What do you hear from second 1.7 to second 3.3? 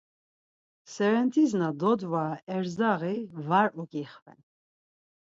dodvare erzaği